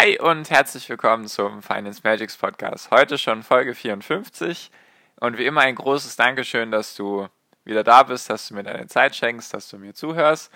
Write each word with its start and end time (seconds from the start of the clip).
Hi 0.00 0.18
und 0.18 0.48
herzlich 0.48 0.88
willkommen 0.88 1.28
zum 1.28 1.60
Finance 1.60 2.00
Magics 2.02 2.34
Podcast. 2.34 2.90
Heute 2.90 3.18
schon 3.18 3.42
Folge 3.42 3.74
54 3.74 4.70
und 5.16 5.36
wie 5.36 5.44
immer 5.44 5.60
ein 5.60 5.74
großes 5.74 6.16
Dankeschön, 6.16 6.70
dass 6.70 6.94
du 6.94 7.28
wieder 7.66 7.84
da 7.84 8.04
bist, 8.04 8.30
dass 8.30 8.48
du 8.48 8.54
mir 8.54 8.62
deine 8.62 8.86
Zeit 8.86 9.14
schenkst, 9.14 9.52
dass 9.52 9.68
du 9.68 9.76
mir 9.76 9.92
zuhörst. 9.92 10.50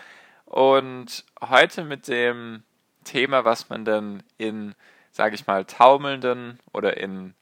Und 0.47 1.27
heute 1.43 1.85
mit 1.85 2.09
dem 2.09 2.63
Thema, 3.05 3.45
was 3.45 3.69
man 3.69 3.85
denn 3.85 4.23
in, 4.39 4.75
sage 5.11 5.35
ich 5.35 5.47
mal, 5.47 5.67
taumelnden 5.67 6.59
oder 6.73 6.97
in, 6.97 7.35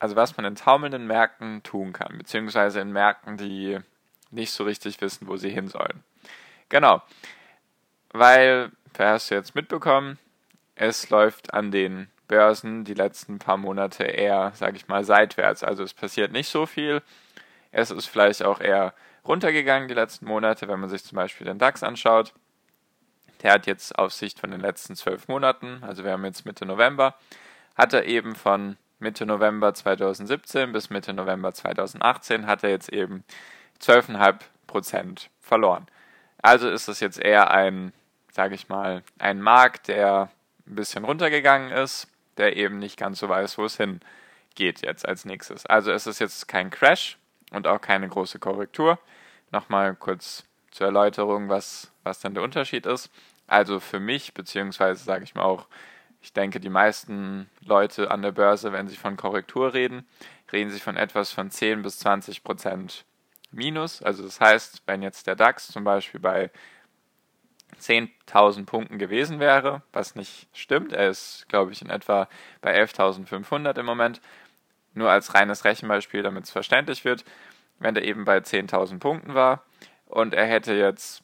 also 0.00 0.16
was 0.16 0.36
man 0.36 0.46
in 0.46 0.56
taumelnden 0.56 1.06
Märkten 1.06 1.62
tun 1.62 1.92
kann, 1.92 2.18
beziehungsweise 2.18 2.80
in 2.80 2.90
Märkten, 2.90 3.36
die 3.36 3.78
nicht 4.32 4.50
so 4.50 4.64
richtig 4.64 5.00
wissen, 5.00 5.28
wo 5.28 5.36
sie 5.36 5.50
hin 5.50 5.68
sollen. 5.68 6.02
Genau. 6.68 7.00
Weil, 8.10 8.72
wer 8.94 9.10
hast 9.10 9.30
du 9.30 9.36
jetzt 9.36 9.54
mitbekommen, 9.54 10.18
es 10.74 11.10
läuft 11.10 11.54
an 11.54 11.70
den 11.70 12.08
Börsen 12.26 12.84
die 12.84 12.94
letzten 12.94 13.38
paar 13.38 13.56
Monate 13.56 14.04
eher, 14.04 14.52
sage 14.54 14.76
ich 14.76 14.88
mal, 14.88 15.04
seitwärts. 15.04 15.62
Also 15.62 15.82
es 15.82 15.94
passiert 15.94 16.32
nicht 16.32 16.48
so 16.48 16.66
viel. 16.66 17.02
Es 17.70 17.90
ist 17.90 18.06
vielleicht 18.06 18.42
auch 18.42 18.60
eher 18.60 18.94
runtergegangen 19.26 19.88
die 19.88 19.94
letzten 19.94 20.26
Monate, 20.26 20.68
wenn 20.68 20.80
man 20.80 20.88
sich 20.88 21.04
zum 21.04 21.16
Beispiel 21.16 21.46
den 21.46 21.58
DAX 21.58 21.82
anschaut. 21.82 22.32
Der 23.42 23.52
hat 23.52 23.66
jetzt 23.66 23.98
auf 23.98 24.12
Sicht 24.12 24.40
von 24.40 24.50
den 24.50 24.60
letzten 24.60 24.96
zwölf 24.96 25.28
Monaten, 25.28 25.82
also 25.82 26.04
wir 26.04 26.12
haben 26.12 26.24
jetzt 26.24 26.46
Mitte 26.46 26.64
November, 26.64 27.14
hat 27.76 27.92
er 27.92 28.06
eben 28.06 28.34
von 28.34 28.76
Mitte 29.00 29.26
November 29.26 29.74
2017 29.74 30.72
bis 30.72 30.88
Mitte 30.88 31.12
November 31.12 31.52
2018 31.52 32.46
hat 32.46 32.64
er 32.64 32.70
jetzt 32.70 32.88
eben 32.88 33.24
12,5 33.82 34.36
Prozent 34.66 35.30
verloren. 35.40 35.86
Also 36.40 36.70
ist 36.70 36.88
es 36.88 37.00
jetzt 37.00 37.18
eher 37.18 37.50
ein, 37.50 37.92
sage 38.32 38.54
ich 38.54 38.68
mal, 38.68 39.02
ein 39.18 39.42
Markt, 39.42 39.88
der 39.88 40.30
ein 40.66 40.74
bisschen 40.74 41.04
runtergegangen 41.04 41.70
ist, 41.70 42.08
der 42.36 42.56
eben 42.56 42.78
nicht 42.78 42.98
ganz 42.98 43.18
so 43.18 43.28
weiß, 43.28 43.58
wo 43.58 43.64
es 43.64 43.76
hingeht 43.76 44.82
jetzt 44.82 45.06
als 45.06 45.24
nächstes. 45.24 45.66
Also 45.66 45.92
es 45.92 46.06
ist 46.06 46.18
jetzt 46.20 46.48
kein 46.48 46.70
Crash 46.70 47.18
und 47.50 47.66
auch 47.66 47.80
keine 47.80 48.08
große 48.08 48.38
Korrektur. 48.38 48.98
Nochmal 49.50 49.94
kurz 49.94 50.44
zur 50.70 50.86
Erläuterung, 50.86 51.48
was, 51.48 51.92
was 52.02 52.20
dann 52.20 52.34
der 52.34 52.42
Unterschied 52.42 52.86
ist. 52.86 53.10
Also 53.46 53.78
für 53.78 54.00
mich, 54.00 54.34
beziehungsweise 54.34 55.04
sage 55.04 55.24
ich 55.24 55.34
mal 55.34 55.44
auch, 55.44 55.66
ich 56.20 56.32
denke, 56.32 56.58
die 56.58 56.70
meisten 56.70 57.50
Leute 57.60 58.10
an 58.10 58.22
der 58.22 58.32
Börse, 58.32 58.72
wenn 58.72 58.88
sie 58.88 58.96
von 58.96 59.16
Korrektur 59.16 59.74
reden, 59.74 60.06
reden 60.52 60.70
sie 60.70 60.80
von 60.80 60.96
etwas 60.96 61.30
von 61.32 61.50
10 61.50 61.82
bis 61.82 61.98
20 61.98 62.42
Prozent 62.42 63.04
Minus. 63.50 64.02
Also 64.02 64.22
das 64.22 64.40
heißt, 64.40 64.82
wenn 64.86 65.02
jetzt 65.02 65.26
der 65.26 65.36
DAX 65.36 65.68
zum 65.68 65.84
Beispiel 65.84 66.20
bei 66.20 66.50
10.000 67.80 68.66
Punkten 68.66 68.98
gewesen 68.98 69.40
wäre, 69.40 69.82
was 69.92 70.14
nicht 70.14 70.48
stimmt. 70.52 70.92
Er 70.92 71.08
ist, 71.08 71.46
glaube 71.48 71.72
ich, 71.72 71.82
in 71.82 71.90
etwa 71.90 72.28
bei 72.60 72.78
11.500 72.80 73.78
im 73.78 73.86
Moment. 73.86 74.20
Nur 74.94 75.10
als 75.10 75.34
reines 75.34 75.64
Rechenbeispiel, 75.64 76.22
damit 76.22 76.44
es 76.44 76.50
verständlich 76.50 77.04
wird. 77.04 77.24
Wenn 77.78 77.96
er 77.96 78.02
eben 78.02 78.24
bei 78.24 78.38
10.000 78.38 78.98
Punkten 79.00 79.34
war 79.34 79.64
und 80.06 80.34
er 80.34 80.46
hätte 80.46 80.74
jetzt 80.74 81.22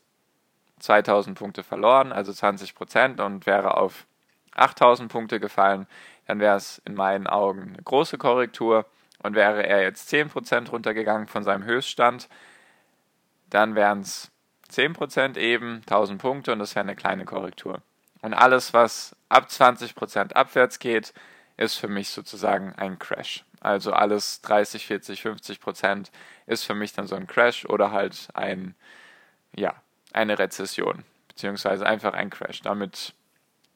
2.000 0.83 1.35
Punkte 1.35 1.63
verloren, 1.63 2.13
also 2.13 2.33
20 2.33 2.75
Prozent, 2.75 3.21
und 3.21 3.47
wäre 3.47 3.77
auf 3.77 4.07
8.000 4.57 5.09
Punkte 5.09 5.39
gefallen, 5.39 5.87
dann 6.27 6.41
wäre 6.41 6.57
es 6.57 6.83
in 6.85 6.95
meinen 6.95 7.27
Augen 7.27 7.75
eine 7.75 7.83
große 7.83 8.19
Korrektur. 8.19 8.87
Und 9.23 9.35
wäre 9.35 9.67
er 9.67 9.83
jetzt 9.83 10.09
10 10.09 10.31
Prozent 10.31 10.73
runtergegangen 10.73 11.27
von 11.27 11.45
seinem 11.45 11.65
Höchststand, 11.65 12.29
dann 13.51 13.75
wären 13.75 14.01
es 14.01 14.31
10% 14.71 15.37
eben, 15.37 15.83
1000 15.87 16.21
Punkte 16.21 16.53
und 16.53 16.59
das 16.59 16.75
wäre 16.75 16.85
eine 16.85 16.97
kleine 16.97 17.25
Korrektur. 17.25 17.83
Und 18.23 18.35
alles, 18.35 18.75
was 18.75 19.17
ab 19.29 19.49
20% 19.49 20.33
abwärts 20.35 20.79
geht, 20.79 21.13
ist 21.57 21.77
für 21.77 21.89
mich 21.89 22.09
sozusagen 22.11 22.75
ein 22.77 22.99
Crash. 22.99 23.45
Also 23.61 23.93
alles 23.93 24.41
30, 24.43 24.87
40, 24.87 25.21
50% 25.21 26.11
ist 26.47 26.65
für 26.65 26.75
mich 26.75 26.93
dann 26.93 27.07
so 27.07 27.17
ein 27.17 27.27
Crash 27.27 27.67
oder 27.67 27.93
halt 27.93 28.29
ein, 28.35 28.75
ja, 29.55 29.75
eine 30.13 30.39
Rezession, 30.39 31.05
beziehungsweise 31.29 31.87
einfach 31.87 32.15
ein 32.15 32.31
Crash. 32.31 32.63
Damit 32.63 33.15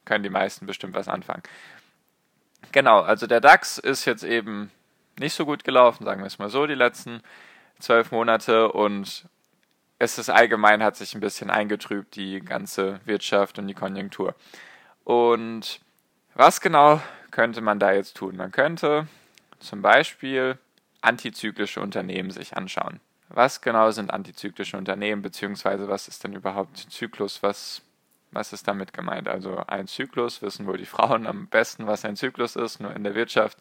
können 0.04 0.25
die 0.25 0.31
meisten 0.31 0.66
bestimmt 0.66 0.94
was 0.94 1.09
anfangen. 1.09 1.43
Genau, 2.72 3.00
also 3.00 3.27
der 3.27 3.41
DAX 3.41 3.78
ist 3.78 4.04
jetzt 4.06 4.25
eben 4.25 4.71
nicht 5.19 5.34
so 5.34 5.44
gut 5.44 5.65
gelaufen, 5.65 6.04
sagen 6.04 6.22
wir 6.22 6.27
es 6.27 6.38
mal 6.38 6.49
so, 6.49 6.66
die 6.66 6.75
letzten 6.75 7.22
zwölf 7.78 8.10
Monate 8.10 8.72
und 8.72 9.27
es 9.99 10.19
ist 10.19 10.31
allgemein, 10.31 10.82
hat 10.82 10.97
sich 10.97 11.15
ein 11.15 11.21
bisschen 11.21 11.50
eingetrübt, 11.50 12.16
die 12.16 12.41
ganze 12.41 13.00
Wirtschaft 13.05 13.59
und 13.59 13.69
die 13.69 13.75
Konjunktur. 13.75 14.34
Und 15.05 15.81
was 16.34 16.60
genau 16.60 17.00
könnte 17.31 17.60
man 17.60 17.78
da 17.78 17.93
jetzt 17.93 18.16
tun? 18.16 18.37
Man 18.37 18.53
könnte 18.53 19.06
zum 19.59 19.83
Beispiel 19.83 20.59
antizyklische 21.00 21.81
Unternehmen 21.81 22.31
sich 22.31 22.56
anschauen. 22.56 23.00
Was 23.28 23.60
genau 23.60 23.91
sind 23.91 24.12
antizyklische 24.12 24.77
Unternehmen, 24.77 25.22
beziehungsweise 25.22 25.88
was 25.88 26.09
ist 26.09 26.25
denn 26.25 26.34
überhaupt 26.34 26.87
Zyklus? 26.91 27.43
Was, 27.43 27.83
was 28.31 28.53
ist 28.53 28.69
damit 28.69 28.93
gemeint? 28.93 29.28
Also 29.28 29.59
ein 29.66 29.87
Zyklus, 29.87 30.43
wissen 30.43 30.66
wohl 30.66 30.78
die 30.78 30.87
Frauen 30.87 31.27
am 31.27 31.47
besten, 31.49 31.87
was 31.87 32.04
ein 32.04 32.16
Zyklus 32.16 32.56
ist, 32.56 32.81
nur 32.81 32.94
in 32.94 33.04
der 33.04 33.15
Wirtschaft. 33.15 33.59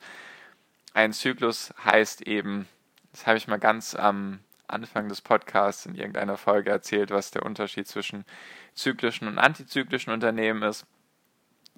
Ein 0.93 1.13
Zyklus 1.13 1.73
heißt 1.83 2.21
eben, 2.21 2.67
das 3.11 3.25
habe 3.25 3.37
ich 3.37 3.47
mal 3.47 3.59
ganz 3.59 3.95
am 3.95 4.39
Anfang 4.67 5.09
des 5.09 5.21
Podcasts 5.21 5.85
in 5.85 5.95
irgendeiner 5.95 6.37
Folge 6.37 6.69
erzählt, 6.69 7.11
was 7.11 7.31
der 7.31 7.43
Unterschied 7.43 7.87
zwischen 7.87 8.25
zyklischen 8.73 9.27
und 9.27 9.37
antizyklischen 9.37 10.13
Unternehmen 10.13 10.63
ist. 10.63 10.85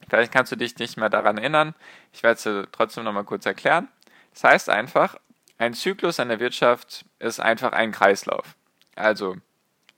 Vielleicht 0.07 0.31
kannst 0.31 0.51
du 0.51 0.55
dich 0.55 0.77
nicht 0.77 0.97
mehr 0.97 1.09
daran 1.09 1.37
erinnern. 1.37 1.73
Ich 2.13 2.23
werde 2.23 2.35
es 2.35 2.43
dir 2.43 2.67
trotzdem 2.71 3.03
nochmal 3.03 3.23
kurz 3.23 3.45
erklären. 3.45 3.87
Das 4.33 4.43
heißt 4.43 4.69
einfach, 4.69 5.17
ein 5.57 5.73
Zyklus 5.73 6.19
an 6.19 6.29
der 6.29 6.39
Wirtschaft 6.39 7.05
ist 7.19 7.39
einfach 7.39 7.71
ein 7.71 7.91
Kreislauf. 7.91 8.55
Also, 8.95 9.37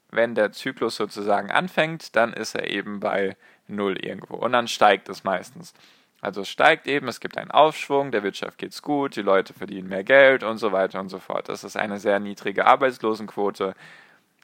wenn 0.09 0.35
der 0.35 0.51
Zyklus 0.51 0.95
sozusagen 0.95 1.51
anfängt, 1.51 2.15
dann 2.15 2.33
ist 2.33 2.55
er 2.55 2.69
eben 2.69 2.99
bei 2.99 3.35
Null 3.67 3.97
irgendwo. 3.97 4.35
Und 4.35 4.53
dann 4.53 4.67
steigt 4.67 5.09
es 5.09 5.23
meistens. 5.23 5.73
Also 6.21 6.41
es 6.41 6.49
steigt 6.49 6.87
eben, 6.87 7.07
es 7.07 7.19
gibt 7.19 7.37
einen 7.37 7.51
Aufschwung, 7.51 8.11
der 8.11 8.23
Wirtschaft 8.23 8.57
geht's 8.57 8.81
gut, 8.81 9.15
die 9.15 9.21
Leute 9.21 9.53
verdienen 9.53 9.87
mehr 9.87 10.03
Geld 10.03 10.43
und 10.43 10.57
so 10.57 10.71
weiter 10.71 10.99
und 10.99 11.09
so 11.09 11.19
fort. 11.19 11.47
Das 11.47 11.63
ist 11.63 11.77
eine 11.77 11.99
sehr 11.99 12.19
niedrige 12.19 12.65
Arbeitslosenquote. 12.65 13.75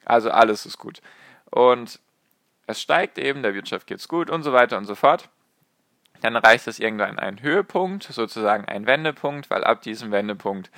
Also 0.04 0.30
alles 0.30 0.66
ist 0.66 0.78
gut. 0.78 1.00
Und 1.50 1.98
es 2.66 2.80
steigt 2.80 3.18
eben, 3.18 3.42
der 3.42 3.54
Wirtschaft 3.54 3.86
geht's 3.86 4.08
gut 4.08 4.30
und 4.30 4.42
so 4.44 4.52
weiter 4.52 4.78
und 4.78 4.84
so 4.84 4.94
fort. 4.94 5.28
Dann 6.20 6.36
erreicht 6.36 6.66
es 6.68 6.78
irgendwann 6.78 7.18
einen 7.18 7.42
Höhepunkt, 7.42 8.04
sozusagen 8.04 8.64
einen 8.64 8.86
Wendepunkt, 8.86 9.50
weil 9.50 9.64
ab 9.64 9.82
diesem 9.82 10.12
Wendepunkt 10.12 10.70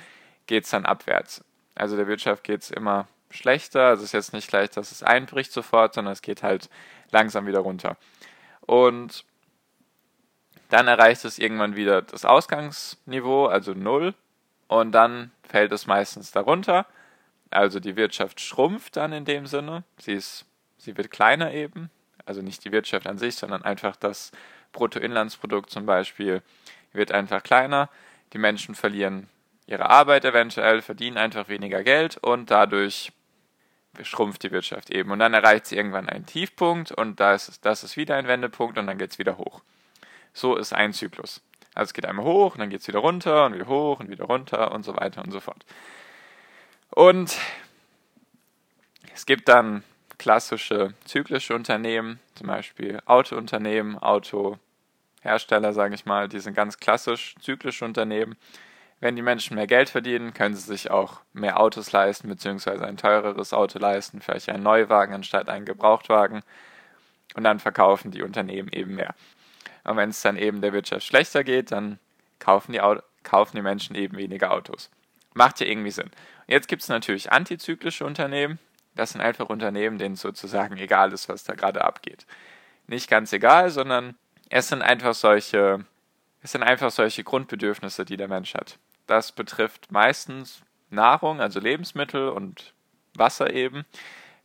geht's 0.47 0.71
dann 0.71 0.85
abwärts. 0.85 1.45
Also 1.75 1.95
der 1.95 2.07
Wirtschaft 2.07 2.43
geht's 2.43 2.71
immer 2.71 3.07
schlechter. 3.29 3.87
Also 3.87 4.01
es 4.01 4.09
ist 4.09 4.13
jetzt 4.13 4.33
nicht 4.33 4.49
gleich, 4.49 4.71
dass 4.71 4.91
es 4.91 5.03
einbricht 5.03 5.51
sofort, 5.51 5.93
sondern 5.93 6.11
es 6.11 6.21
geht 6.21 6.43
halt 6.43 6.69
langsam 7.11 7.45
wieder 7.45 7.59
runter. 7.59 7.97
Und 8.61 9.23
dann 10.69 10.87
erreicht 10.87 11.25
es 11.25 11.39
irgendwann 11.39 11.75
wieder 11.75 12.01
das 12.01 12.25
Ausgangsniveau, 12.25 13.45
also 13.45 13.73
null, 13.73 14.13
und 14.67 14.91
dann 14.91 15.31
fällt 15.43 15.71
es 15.71 15.87
meistens 15.87 16.31
darunter. 16.31 16.85
Also 17.49 17.79
die 17.79 17.95
Wirtschaft 17.95 18.41
schrumpft 18.41 18.97
dann 18.97 19.13
in 19.13 19.25
dem 19.25 19.47
Sinne. 19.47 19.83
Sie, 19.97 20.13
ist, 20.13 20.45
sie 20.77 20.97
wird 20.97 21.11
kleiner 21.11 21.53
eben. 21.53 21.89
Also 22.25 22.41
nicht 22.41 22.65
die 22.65 22.73
Wirtschaft 22.73 23.07
an 23.07 23.17
sich, 23.17 23.35
sondern 23.35 23.63
einfach 23.63 23.95
das 23.95 24.31
Bruttoinlandsprodukt 24.73 25.69
zum 25.69 25.85
Beispiel 25.85 26.41
wird 26.91 27.13
einfach 27.13 27.41
kleiner. 27.41 27.89
Die 28.33 28.37
Menschen 28.37 28.75
verlieren 28.75 29.29
ihre 29.65 29.89
Arbeit 29.89 30.25
eventuell, 30.25 30.81
verdienen 30.81 31.17
einfach 31.17 31.47
weniger 31.47 31.83
Geld 31.83 32.17
und 32.17 32.51
dadurch 32.51 33.13
schrumpft 34.01 34.43
die 34.43 34.51
Wirtschaft 34.51 34.89
eben. 34.89 35.11
Und 35.11 35.19
dann 35.19 35.33
erreicht 35.33 35.67
sie 35.67 35.77
irgendwann 35.77 36.09
einen 36.09 36.25
Tiefpunkt 36.25 36.91
und 36.91 37.19
ist, 37.21 37.65
das 37.65 37.83
ist 37.83 37.95
wieder 37.95 38.15
ein 38.15 38.27
Wendepunkt 38.27 38.77
und 38.77 38.87
dann 38.87 38.97
geht 38.97 39.11
es 39.11 39.19
wieder 39.19 39.37
hoch. 39.37 39.61
So 40.37 40.55
ist 40.55 40.71
ein 40.71 40.93
Zyklus. 40.93 41.41
Also 41.73 41.89
es 41.89 41.93
geht 41.93 42.05
einmal 42.05 42.23
hoch 42.23 42.53
und 42.53 42.59
dann 42.59 42.69
geht 42.69 42.81
es 42.81 42.87
wieder 42.87 42.99
runter 42.99 43.47
und 43.47 43.55
wieder 43.55 43.65
hoch 43.65 43.99
und 43.99 44.11
wieder 44.11 44.25
runter 44.25 44.71
und 44.71 44.85
so 44.85 44.95
weiter 44.95 45.23
und 45.23 45.31
so 45.31 45.39
fort. 45.39 45.65
Und 46.91 47.35
es 49.15 49.25
gibt 49.25 49.47
dann 49.47 49.83
klassische 50.19 50.93
zyklische 51.05 51.55
Unternehmen, 51.55 52.19
zum 52.35 52.45
Beispiel 52.45 52.99
Autounternehmen, 53.07 53.97
Autohersteller 53.97 54.59
Hersteller, 55.21 55.73
sage 55.73 55.95
ich 55.95 56.05
mal, 56.05 56.29
die 56.29 56.39
sind 56.39 56.53
ganz 56.53 56.77
klassisch 56.77 57.33
zyklische 57.41 57.83
Unternehmen. 57.83 58.37
Wenn 58.99 59.15
die 59.15 59.23
Menschen 59.23 59.55
mehr 59.55 59.65
Geld 59.65 59.89
verdienen, 59.89 60.35
können 60.35 60.55
sie 60.55 60.61
sich 60.61 60.91
auch 60.91 61.21
mehr 61.33 61.59
Autos 61.59 61.91
leisten, 61.91 62.29
beziehungsweise 62.29 62.85
ein 62.85 62.97
teureres 62.97 63.53
Auto 63.53 63.79
leisten, 63.79 64.21
vielleicht 64.21 64.49
einen 64.49 64.61
Neuwagen 64.61 65.15
anstatt 65.15 65.49
einen 65.49 65.65
Gebrauchtwagen. 65.65 66.43
Und 67.33 67.43
dann 67.43 67.59
verkaufen 67.59 68.11
die 68.11 68.21
Unternehmen 68.21 68.69
eben 68.69 68.93
mehr. 68.93 69.15
Und 69.87 69.95
wenn 69.95 70.09
es 70.09 70.21
dann 70.21 70.37
eben 70.37 70.61
der 70.61 70.73
Wirtschaft 70.73 71.05
schlechter 71.05 71.43
geht, 71.45 71.71
dann 71.71 71.97
kaufen 72.39 72.73
die, 72.73 72.81
Auto, 72.81 73.01
kaufen 73.23 73.55
die 73.55 73.61
Menschen 73.61 73.95
eben 73.95 74.17
weniger 74.17 74.51
Autos. 74.51 74.91
Macht 75.33 75.61
ja 75.61 75.65
irgendwie 75.65 75.91
Sinn. 75.91 76.11
Jetzt 76.45 76.67
gibt 76.67 76.81
es 76.81 76.89
natürlich 76.89 77.31
antizyklische 77.31 78.05
Unternehmen. 78.05 78.59
Das 78.95 79.11
sind 79.11 79.21
einfach 79.21 79.47
Unternehmen, 79.47 79.97
denen 79.97 80.17
sozusagen 80.17 80.77
egal 80.77 81.13
ist, 81.13 81.29
was 81.29 81.45
da 81.45 81.55
gerade 81.55 81.85
abgeht. 81.85 82.25
Nicht 82.87 83.09
ganz 83.09 83.31
egal, 83.31 83.69
sondern 83.69 84.15
es 84.49 84.67
sind 84.67 84.81
einfach 84.81 85.13
solche, 85.13 85.85
es 86.41 86.51
sind 86.51 86.63
einfach 86.63 86.91
solche 86.91 87.23
Grundbedürfnisse, 87.23 88.03
die 88.03 88.17
der 88.17 88.27
Mensch 88.27 88.55
hat. 88.55 88.79
Das 89.05 89.31
betrifft 89.31 89.89
meistens 89.89 90.61
Nahrung, 90.89 91.39
also 91.39 91.61
Lebensmittel 91.61 92.27
und 92.27 92.73
Wasser 93.13 93.53
eben. 93.53 93.85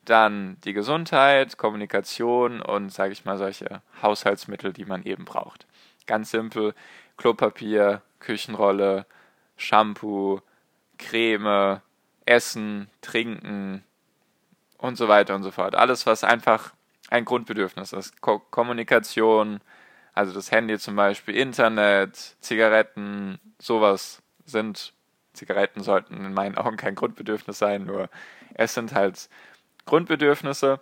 Dann 0.04 0.56
die 0.64 0.72
Gesundheit, 0.72 1.58
Kommunikation 1.58 2.60
und, 2.60 2.92
sage 2.92 3.12
ich 3.12 3.24
mal, 3.24 3.38
solche 3.38 3.82
Haushaltsmittel, 4.02 4.72
die 4.72 4.84
man 4.84 5.04
eben 5.04 5.24
braucht. 5.24 5.66
Ganz 6.06 6.30
simpel, 6.30 6.74
Klopapier, 7.16 8.02
Küchenrolle, 8.18 9.06
Shampoo, 9.56 10.40
Creme, 10.98 11.80
Essen, 12.26 12.88
Trinken 13.00 13.84
und 14.78 14.96
so 14.96 15.06
weiter 15.08 15.34
und 15.34 15.44
so 15.44 15.50
fort. 15.50 15.76
Alles, 15.76 16.06
was 16.06 16.24
einfach 16.24 16.72
ein 17.10 17.24
Grundbedürfnis 17.24 17.92
ist. 17.92 18.20
Ko 18.20 18.38
Kommunikation, 18.38 19.60
also 20.14 20.32
das 20.32 20.50
Handy 20.50 20.78
zum 20.78 20.96
Beispiel, 20.96 21.36
Internet, 21.36 22.36
Zigaretten, 22.40 23.38
sowas 23.58 24.22
sind, 24.44 24.92
Zigaretten 25.32 25.82
sollten 25.82 26.24
in 26.24 26.34
meinen 26.34 26.56
Augen 26.56 26.76
kein 26.76 26.94
Grundbedürfnis 26.94 27.58
sein, 27.58 27.84
nur 27.84 28.08
es 28.54 28.74
sind 28.74 28.94
halt 28.94 29.28
Grundbedürfnisse, 29.86 30.80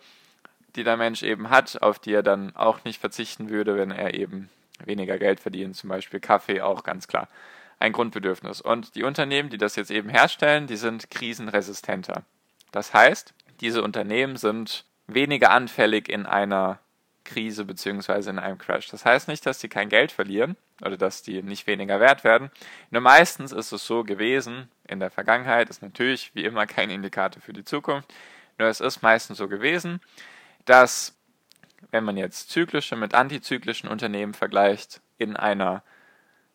die 0.76 0.84
der 0.84 0.96
Mensch 0.96 1.22
eben 1.22 1.50
hat, 1.50 1.82
auf 1.82 1.98
die 1.98 2.12
er 2.12 2.22
dann 2.22 2.54
auch 2.54 2.84
nicht 2.84 3.00
verzichten 3.00 3.50
würde, 3.50 3.76
wenn 3.76 3.90
er 3.90 4.14
eben 4.14 4.48
weniger 4.84 5.18
Geld 5.18 5.40
verdient, 5.40 5.76
zum 5.76 5.90
Beispiel 5.90 6.20
Kaffee 6.20 6.60
auch 6.62 6.84
ganz 6.84 7.08
klar 7.08 7.28
ein 7.80 7.92
Grundbedürfnis. 7.92 8.60
Und 8.60 8.94
die 8.94 9.02
Unternehmen, 9.02 9.48
die 9.48 9.58
das 9.58 9.74
jetzt 9.74 9.90
eben 9.90 10.10
herstellen, 10.10 10.66
die 10.66 10.76
sind 10.76 11.10
krisenresistenter. 11.10 12.22
Das 12.72 12.94
heißt, 12.94 13.34
diese 13.60 13.82
Unternehmen 13.82 14.36
sind 14.36 14.84
weniger 15.06 15.50
anfällig 15.50 16.08
in 16.08 16.26
einer 16.26 16.78
Krise 17.24 17.64
bzw. 17.64 18.30
in 18.30 18.38
einem 18.38 18.58
Crash. 18.58 18.88
Das 18.88 19.04
heißt 19.04 19.28
nicht, 19.28 19.44
dass 19.46 19.60
sie 19.60 19.68
kein 19.68 19.88
Geld 19.88 20.12
verlieren 20.12 20.56
oder 20.82 20.96
dass 20.96 21.22
die 21.22 21.42
nicht 21.42 21.66
weniger 21.66 22.00
wert 22.00 22.22
werden. 22.22 22.50
Nur 22.90 23.02
meistens 23.02 23.52
ist 23.52 23.72
es 23.72 23.86
so 23.86 24.04
gewesen, 24.04 24.68
in 24.86 25.00
der 25.00 25.10
Vergangenheit 25.10 25.70
ist 25.70 25.82
natürlich 25.82 26.32
wie 26.34 26.44
immer 26.44 26.66
kein 26.66 26.90
Indikator 26.90 27.42
für 27.42 27.52
die 27.52 27.64
Zukunft, 27.64 28.12
nur 28.60 28.68
es 28.68 28.80
ist 28.80 29.02
meistens 29.02 29.38
so 29.38 29.48
gewesen, 29.48 30.00
dass 30.64 31.16
wenn 31.90 32.04
man 32.04 32.16
jetzt 32.16 32.50
zyklische 32.50 32.94
mit 32.94 33.14
antizyklischen 33.14 33.88
Unternehmen 33.88 34.34
vergleicht, 34.34 35.00
in 35.18 35.36
einer 35.36 35.82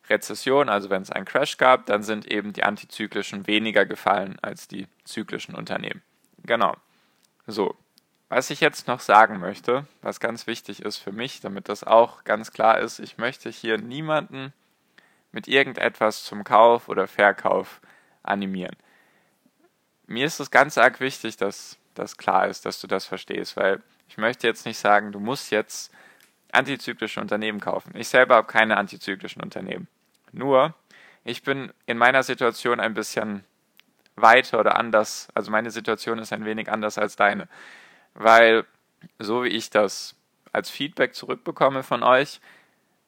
Rezession, 0.08 0.68
also 0.68 0.90
wenn 0.90 1.02
es 1.02 1.10
einen 1.10 1.24
Crash 1.24 1.56
gab, 1.56 1.86
dann 1.86 2.02
sind 2.02 2.26
eben 2.26 2.52
die 2.52 2.62
antizyklischen 2.62 3.46
weniger 3.46 3.86
gefallen 3.86 4.38
als 4.42 4.68
die 4.68 4.86
zyklischen 5.04 5.54
Unternehmen. 5.54 6.02
Genau. 6.44 6.76
So, 7.46 7.76
was 8.28 8.50
ich 8.50 8.60
jetzt 8.60 8.88
noch 8.88 9.00
sagen 9.00 9.38
möchte, 9.38 9.86
was 10.02 10.20
ganz 10.20 10.46
wichtig 10.46 10.82
ist 10.82 10.96
für 10.96 11.12
mich, 11.12 11.40
damit 11.40 11.68
das 11.68 11.84
auch 11.84 12.24
ganz 12.24 12.52
klar 12.52 12.78
ist, 12.78 12.98
ich 12.98 13.18
möchte 13.18 13.50
hier 13.50 13.78
niemanden 13.78 14.52
mit 15.32 15.48
irgendetwas 15.48 16.24
zum 16.24 16.44
Kauf 16.44 16.88
oder 16.88 17.06
Verkauf 17.06 17.80
animieren. 18.22 18.76
Mir 20.06 20.26
ist 20.26 20.40
es 20.40 20.50
ganz 20.50 20.78
arg 20.78 21.00
wichtig, 21.00 21.36
dass 21.36 21.78
das 21.98 22.16
klar 22.16 22.48
ist, 22.48 22.66
dass 22.66 22.80
du 22.80 22.86
das 22.86 23.04
verstehst, 23.04 23.56
weil 23.56 23.82
ich 24.08 24.18
möchte 24.18 24.46
jetzt 24.46 24.66
nicht 24.66 24.78
sagen, 24.78 25.12
du 25.12 25.20
musst 25.20 25.50
jetzt 25.50 25.92
antizyklische 26.52 27.20
Unternehmen 27.20 27.60
kaufen. 27.60 27.92
Ich 27.96 28.08
selber 28.08 28.36
habe 28.36 28.46
keine 28.46 28.76
antizyklischen 28.76 29.42
Unternehmen. 29.42 29.88
Nur, 30.32 30.74
ich 31.24 31.42
bin 31.42 31.72
in 31.86 31.98
meiner 31.98 32.22
Situation 32.22 32.80
ein 32.80 32.94
bisschen 32.94 33.44
weiter 34.14 34.60
oder 34.60 34.78
anders. 34.78 35.28
Also 35.34 35.50
meine 35.50 35.70
Situation 35.70 36.18
ist 36.18 36.32
ein 36.32 36.44
wenig 36.44 36.70
anders 36.70 36.98
als 36.98 37.16
deine. 37.16 37.48
Weil, 38.14 38.64
so 39.18 39.44
wie 39.44 39.48
ich 39.48 39.70
das 39.70 40.14
als 40.52 40.70
Feedback 40.70 41.14
zurückbekomme 41.14 41.82
von 41.82 42.02
euch, 42.02 42.40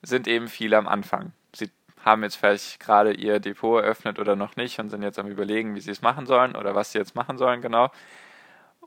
sind 0.02 0.28
eben 0.28 0.48
viele 0.48 0.76
am 0.76 0.86
Anfang. 0.86 1.32
Sie 1.54 1.70
haben 2.04 2.22
jetzt 2.22 2.36
vielleicht 2.36 2.80
gerade 2.80 3.12
ihr 3.12 3.40
Depot 3.40 3.82
eröffnet 3.82 4.18
oder 4.18 4.36
noch 4.36 4.56
nicht 4.56 4.78
und 4.78 4.90
sind 4.90 5.02
jetzt 5.02 5.18
am 5.18 5.28
Überlegen, 5.28 5.74
wie 5.74 5.80
sie 5.80 5.90
es 5.90 6.02
machen 6.02 6.26
sollen 6.26 6.56
oder 6.56 6.74
was 6.74 6.92
sie 6.92 6.98
jetzt 6.98 7.14
machen 7.14 7.38
sollen, 7.38 7.62
genau. 7.62 7.90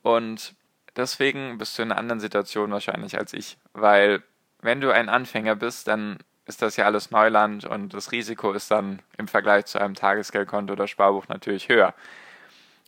Und 0.02 0.56
deswegen 0.96 1.58
bist 1.58 1.78
du 1.78 1.84
in 1.84 1.92
einer 1.92 2.00
anderen 2.00 2.20
Situation 2.20 2.72
wahrscheinlich 2.72 3.18
als 3.18 3.34
ich. 3.34 3.58
Weil, 3.74 4.24
wenn 4.62 4.82
du 4.82 4.92
ein 4.92 5.10
Anfänger 5.10 5.56
bist, 5.56 5.88
dann 5.88 6.18
ist 6.46 6.62
das 6.62 6.76
ja 6.76 6.86
alles 6.86 7.12
Neuland 7.12 7.66
und 7.66 7.94
das 7.94 8.12
Risiko 8.12 8.52
ist 8.52 8.72
dann 8.72 9.00
im 9.18 9.28
Vergleich 9.28 9.66
zu 9.66 9.80
einem 9.80 9.96
Tagesgeldkonto 9.96 10.74
oder 10.74 10.88
Sparbuch 10.88 11.28
natürlich 11.28 11.70
höher. 11.70 11.94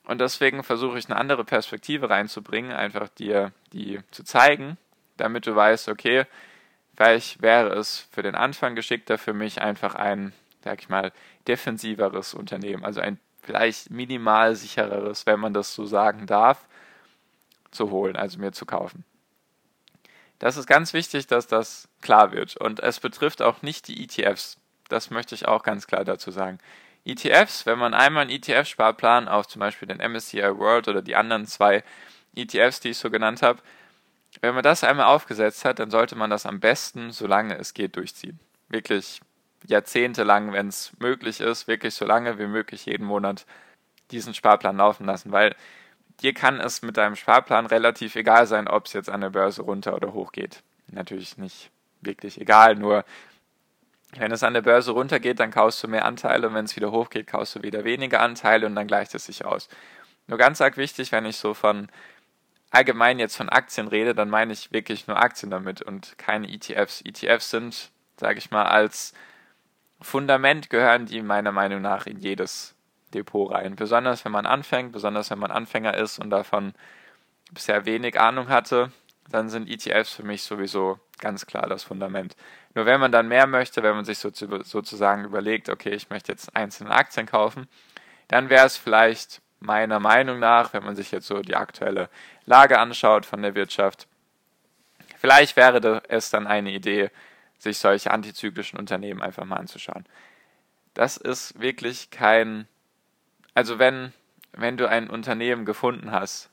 Und 0.05 0.19
deswegen 0.19 0.63
versuche 0.63 0.97
ich 0.97 1.05
eine 1.05 1.17
andere 1.17 1.45
Perspektive 1.45 2.09
reinzubringen, 2.09 2.73
einfach 2.73 3.07
dir 3.07 3.53
die 3.71 3.99
zu 4.11 4.23
zeigen, 4.23 4.77
damit 5.15 5.47
du 5.47 5.55
weißt, 5.55 5.87
okay, 5.87 6.25
vielleicht 6.95 7.41
wäre 7.41 7.69
es 7.69 8.07
für 8.11 8.21
den 8.21 8.35
Anfang 8.35 8.75
geschickter 8.75 9.17
für 9.17 9.33
mich 9.33 9.61
einfach 9.61 9.95
ein, 9.95 10.33
sag 10.63 10.81
ich 10.81 10.89
mal, 10.89 11.13
defensiveres 11.47 12.33
Unternehmen, 12.33 12.83
also 12.83 12.99
ein 12.99 13.19
vielleicht 13.41 13.91
minimal 13.91 14.55
sichereres, 14.55 15.25
wenn 15.25 15.39
man 15.39 15.53
das 15.53 15.73
so 15.73 15.85
sagen 15.85 16.25
darf, 16.25 16.65
zu 17.73 17.91
holen, 17.91 18.15
also 18.15 18.39
mir 18.39 18.51
zu 18.51 18.65
kaufen. 18.65 19.03
Das 20.39 20.57
ist 20.57 20.67
ganz 20.67 20.93
wichtig, 20.93 21.27
dass 21.27 21.47
das 21.47 21.87
klar 22.01 22.31
wird. 22.31 22.57
Und 22.57 22.81
es 22.81 22.99
betrifft 22.99 23.41
auch 23.41 23.61
nicht 23.61 23.87
die 23.87 24.03
ETFs. 24.03 24.57
Das 24.89 25.09
möchte 25.09 25.35
ich 25.35 25.47
auch 25.47 25.63
ganz 25.63 25.87
klar 25.87 26.03
dazu 26.03 26.31
sagen. 26.31 26.59
ETFs, 27.05 27.65
wenn 27.65 27.79
man 27.79 27.93
einmal 27.93 28.23
einen 28.23 28.31
ETF-Sparplan 28.31 29.27
auf 29.27 29.47
zum 29.47 29.59
Beispiel 29.59 29.87
den 29.87 29.99
MSCI 29.99 30.57
World 30.57 30.87
oder 30.87 31.01
die 31.01 31.15
anderen 31.15 31.45
zwei 31.45 31.83
ETFs, 32.35 32.79
die 32.79 32.89
ich 32.89 32.97
so 32.97 33.09
genannt 33.09 33.41
habe, 33.41 33.59
wenn 34.41 34.55
man 34.55 34.63
das 34.63 34.83
einmal 34.83 35.05
aufgesetzt 35.05 35.65
hat, 35.65 35.79
dann 35.79 35.91
sollte 35.91 36.15
man 36.15 36.29
das 36.29 36.45
am 36.45 36.59
besten, 36.59 37.11
solange 37.11 37.57
es 37.57 37.73
geht, 37.73 37.95
durchziehen. 37.95 38.39
Wirklich 38.69 39.21
jahrzehntelang, 39.65 40.53
wenn 40.53 40.67
es 40.67 40.91
möglich 40.99 41.39
ist, 41.39 41.67
wirklich 41.67 41.93
so 41.93 42.05
lange 42.05 42.39
wie 42.39 42.47
möglich 42.47 42.85
jeden 42.85 43.05
Monat 43.05 43.45
diesen 44.11 44.33
Sparplan 44.33 44.77
laufen 44.77 45.05
lassen, 45.05 45.31
weil 45.31 45.55
dir 46.21 46.33
kann 46.33 46.59
es 46.59 46.81
mit 46.81 46.97
deinem 46.97 47.15
Sparplan 47.15 47.65
relativ 47.65 48.15
egal 48.15 48.47
sein, 48.47 48.67
ob 48.67 48.85
es 48.85 48.93
jetzt 48.93 49.09
an 49.09 49.21
der 49.21 49.29
Börse 49.29 49.61
runter 49.61 49.95
oder 49.95 50.13
hoch 50.13 50.31
geht. 50.31 50.63
Natürlich 50.87 51.37
nicht 51.37 51.71
wirklich 52.01 52.39
egal, 52.39 52.75
nur 52.75 53.05
wenn 54.17 54.31
es 54.31 54.43
an 54.43 54.53
der 54.53 54.61
Börse 54.61 54.91
runtergeht, 54.91 55.39
dann 55.39 55.51
kaufst 55.51 55.83
du 55.83 55.87
mehr 55.87 56.05
Anteile 56.05 56.47
und 56.47 56.53
wenn 56.53 56.65
es 56.65 56.75
wieder 56.75 56.91
hochgeht, 56.91 57.27
kaufst 57.27 57.55
du 57.55 57.63
wieder 57.63 57.83
weniger 57.83 58.21
Anteile 58.21 58.65
und 58.67 58.75
dann 58.75 58.87
gleicht 58.87 59.15
es 59.15 59.25
sich 59.25 59.43
aus. 59.45 59.69
Nur 60.27 60.37
ganz 60.37 60.61
arg 60.61 60.77
wichtig, 60.77 61.11
wenn 61.11 61.25
ich 61.25 61.37
so 61.37 61.53
von 61.53 61.89
allgemein 62.69 63.19
jetzt 63.19 63.35
von 63.35 63.49
Aktien 63.49 63.87
rede, 63.87 64.15
dann 64.15 64.29
meine 64.29 64.53
ich 64.53 64.71
wirklich 64.71 65.07
nur 65.07 65.17
Aktien 65.17 65.51
damit 65.51 65.81
und 65.81 66.17
keine 66.17 66.51
ETFs. 66.51 67.01
ETFs 67.01 67.49
sind, 67.49 67.91
sage 68.17 68.39
ich 68.39 68.51
mal, 68.51 68.65
als 68.65 69.13
Fundament 70.01 70.69
gehören 70.69 71.05
die 71.05 71.21
meiner 71.21 71.51
Meinung 71.51 71.81
nach 71.81 72.05
in 72.05 72.19
jedes 72.19 72.75
Depot 73.13 73.51
rein. 73.51 73.75
Besonders 73.75 74.25
wenn 74.25 74.31
man 74.31 74.45
anfängt, 74.45 74.91
besonders 74.91 75.29
wenn 75.29 75.39
man 75.39 75.51
Anfänger 75.51 75.95
ist 75.95 76.19
und 76.19 76.29
davon 76.29 76.73
bisher 77.51 77.85
wenig 77.85 78.19
Ahnung 78.19 78.49
hatte, 78.49 78.91
dann 79.29 79.49
sind 79.49 79.69
ETFs 79.69 80.13
für 80.13 80.23
mich 80.23 80.43
sowieso 80.43 80.99
ganz 81.19 81.45
klar 81.45 81.67
das 81.67 81.83
Fundament. 81.83 82.35
Nur 82.73 82.85
wenn 82.85 82.99
man 82.99 83.11
dann 83.11 83.27
mehr 83.27 83.47
möchte, 83.47 83.83
wenn 83.83 83.95
man 83.95 84.05
sich 84.05 84.17
sozusagen 84.17 85.23
überlegt, 85.23 85.69
okay, 85.69 85.91
ich 85.91 86.09
möchte 86.09 86.31
jetzt 86.31 86.55
einzelne 86.55 86.91
Aktien 86.91 87.25
kaufen, 87.25 87.67
dann 88.27 88.49
wäre 88.49 88.65
es 88.65 88.77
vielleicht 88.77 89.41
meiner 89.59 89.99
Meinung 89.99 90.39
nach, 90.39 90.73
wenn 90.73 90.83
man 90.83 90.95
sich 90.95 91.11
jetzt 91.11 91.27
so 91.27 91.39
die 91.39 91.55
aktuelle 91.55 92.09
Lage 92.45 92.79
anschaut 92.79 93.25
von 93.25 93.41
der 93.41 93.55
Wirtschaft, 93.55 94.07
vielleicht 95.17 95.55
wäre 95.55 96.03
es 96.09 96.29
dann 96.29 96.47
eine 96.47 96.71
Idee, 96.71 97.11
sich 97.57 97.77
solche 97.77 98.11
antizyklischen 98.11 98.77
Unternehmen 98.77 99.21
einfach 99.21 99.45
mal 99.45 99.55
anzuschauen. 99.55 100.05
Das 100.93 101.15
ist 101.15 101.61
wirklich 101.61 102.11
kein 102.11 102.67
also 103.53 103.79
wenn, 103.79 104.13
wenn 104.51 104.77
du 104.77 104.87
ein 104.87 105.09
Unternehmen 105.09 105.65
gefunden 105.65 106.11
hast, 106.11 106.49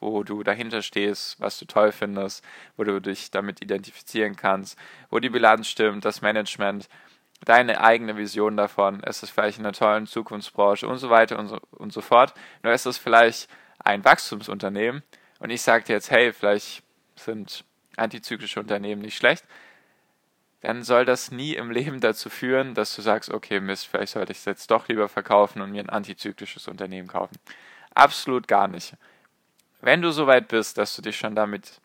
wo 0.00 0.22
du 0.22 0.42
dahinter 0.42 0.82
stehst, 0.82 1.40
was 1.40 1.58
du 1.58 1.64
toll 1.64 1.92
findest, 1.92 2.44
wo 2.76 2.84
du 2.84 3.00
dich 3.00 3.30
damit 3.30 3.62
identifizieren 3.62 4.36
kannst, 4.36 4.78
wo 5.10 5.18
die 5.18 5.30
Bilanz 5.30 5.66
stimmt, 5.66 6.04
das 6.04 6.22
Management, 6.22 6.88
deine 7.44 7.80
eigene 7.80 8.16
Vision 8.16 8.56
davon, 8.56 9.02
es 9.04 9.22
ist 9.22 9.30
vielleicht 9.30 9.58
in 9.58 9.64
einer 9.64 9.72
tollen 9.72 10.06
Zukunftsbranche 10.06 10.88
und 10.88 10.98
so 10.98 11.10
weiter 11.10 11.38
und 11.38 11.48
so, 11.48 11.58
und 11.72 11.92
so 11.92 12.00
fort. 12.00 12.34
Nur 12.62 12.72
ist 12.72 12.86
es 12.86 12.98
vielleicht 12.98 13.48
ein 13.84 14.04
Wachstumsunternehmen 14.04 15.02
und 15.38 15.50
ich 15.50 15.62
sage 15.62 15.84
dir 15.84 15.94
jetzt, 15.94 16.10
hey, 16.10 16.32
vielleicht 16.32 16.82
sind 17.16 17.64
antizyklische 17.96 18.60
Unternehmen 18.60 19.02
nicht 19.02 19.16
schlecht, 19.16 19.44
dann 20.60 20.82
soll 20.82 21.04
das 21.04 21.30
nie 21.30 21.54
im 21.54 21.70
Leben 21.70 22.00
dazu 22.00 22.30
führen, 22.30 22.74
dass 22.74 22.94
du 22.96 23.02
sagst, 23.02 23.30
okay, 23.30 23.60
Mist, 23.60 23.86
vielleicht 23.86 24.12
sollte 24.12 24.32
ich 24.32 24.38
es 24.38 24.44
jetzt 24.44 24.70
doch 24.70 24.88
lieber 24.88 25.08
verkaufen 25.08 25.62
und 25.62 25.70
mir 25.70 25.82
ein 25.82 25.90
antizyklisches 25.90 26.66
Unternehmen 26.66 27.08
kaufen. 27.08 27.36
Absolut 27.94 28.48
gar 28.48 28.68
nicht. 28.68 28.94
Wenn 29.80 30.02
du 30.02 30.10
so 30.10 30.26
weit 30.26 30.48
bist, 30.48 30.76
dass 30.76 30.96
du 30.96 31.02
dich 31.02 31.16
schon 31.16 31.36
damit 31.36 31.80